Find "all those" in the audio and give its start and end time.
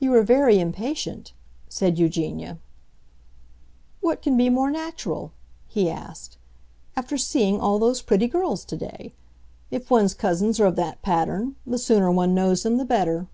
7.60-8.02